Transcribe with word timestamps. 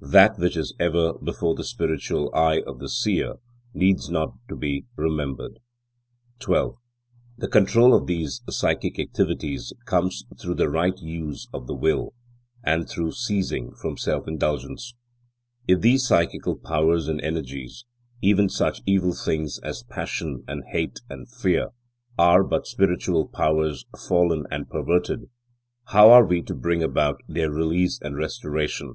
That 0.00 0.38
which 0.38 0.56
is 0.56 0.72
ever 0.78 1.14
before 1.14 1.56
the 1.56 1.64
spiritual 1.64 2.32
eye 2.32 2.62
of 2.68 2.78
the 2.78 2.88
Seer 2.88 3.34
needs 3.74 4.08
not 4.08 4.32
to 4.48 4.54
be 4.54 4.86
remembered. 4.94 5.58
12. 6.38 6.76
The 7.36 7.48
control 7.48 7.92
of 7.92 8.06
these 8.06 8.42
psychic 8.48 9.00
activities 9.00 9.72
comes 9.84 10.24
through 10.40 10.54
the 10.54 10.68
right 10.70 10.96
use 11.00 11.48
of 11.52 11.66
the 11.66 11.74
will, 11.74 12.14
and 12.62 12.88
through 12.88 13.10
ceasing 13.10 13.72
from 13.74 13.96
self 13.98 14.28
indulgence. 14.28 14.94
If 15.66 15.80
these 15.80 16.06
psychical 16.06 16.54
powers 16.56 17.08
and 17.08 17.20
energies, 17.20 17.84
even 18.20 18.48
such 18.48 18.82
evil 18.86 19.14
things 19.14 19.58
as 19.64 19.82
passion 19.82 20.44
and 20.46 20.62
hate 20.70 21.00
and 21.10 21.28
fear, 21.28 21.70
are 22.16 22.44
but 22.44 22.68
spiritual 22.68 23.26
powers 23.26 23.84
fallen 23.98 24.46
and 24.48 24.70
perverted, 24.70 25.28
how 25.86 26.12
are 26.12 26.24
we 26.24 26.40
to 26.42 26.54
bring 26.54 26.84
about 26.84 27.20
their 27.26 27.50
release 27.50 27.98
and 28.00 28.16
restoration? 28.16 28.94